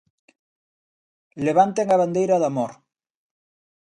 [1.47, 2.71] Levanten a bandeira do amor.